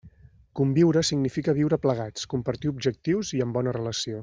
[0.59, 4.19] Conviure significa viure plegats, compartir objectius i en bona relació.